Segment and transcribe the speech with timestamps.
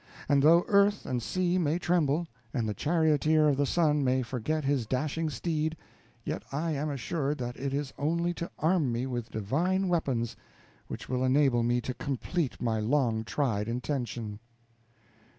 [0.27, 4.63] And though earth and sea may tremble, and the charioteer of the sun may forget
[4.65, 5.77] his dashing steed,
[6.23, 10.35] yet I am assured that it is only to arm me with divine weapons
[10.87, 14.39] which will enable me to complete my long tried intention."